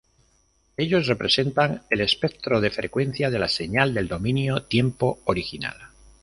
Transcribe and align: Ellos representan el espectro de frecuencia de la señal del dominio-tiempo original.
Ellos 0.77 1.05
representan 1.05 1.83
el 1.91 2.01
espectro 2.01 2.59
de 2.59 2.71
frecuencia 2.71 3.29
de 3.29 3.37
la 3.37 3.47
señal 3.49 3.93
del 3.93 4.07
dominio-tiempo 4.07 5.19
original. 5.25 5.75